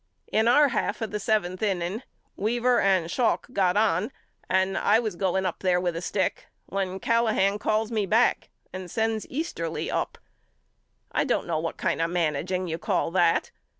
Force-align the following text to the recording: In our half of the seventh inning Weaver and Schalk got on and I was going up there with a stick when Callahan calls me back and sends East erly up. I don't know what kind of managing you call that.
In 0.31 0.47
our 0.47 0.69
half 0.69 0.99
of 1.03 1.11
the 1.11 1.19
seventh 1.19 1.61
inning 1.61 2.01
Weaver 2.35 2.79
and 2.79 3.11
Schalk 3.11 3.45
got 3.53 3.77
on 3.77 4.11
and 4.49 4.75
I 4.75 4.97
was 4.97 5.15
going 5.15 5.45
up 5.45 5.59
there 5.59 5.79
with 5.79 5.95
a 5.95 6.01
stick 6.01 6.47
when 6.65 6.99
Callahan 6.99 7.59
calls 7.59 7.91
me 7.91 8.07
back 8.07 8.49
and 8.73 8.89
sends 8.89 9.27
East 9.29 9.57
erly 9.59 9.91
up. 9.93 10.17
I 11.11 11.23
don't 11.23 11.45
know 11.45 11.59
what 11.59 11.77
kind 11.77 12.01
of 12.01 12.09
managing 12.09 12.67
you 12.67 12.79
call 12.79 13.11
that. 13.11 13.51